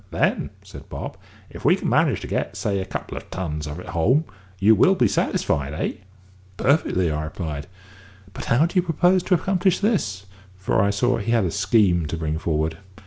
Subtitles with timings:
[0.09, 1.15] "Then," said Bob,
[1.51, 4.23] "if we can manage to get, say, a couple of tons of it home,
[4.57, 5.91] you will be satisfied eh?"
[6.57, 7.67] "Perfectly," I replied;
[8.33, 10.25] "but how do you propose to accomplish this?"
[10.57, 12.79] for I saw he had a scheme to bring forward.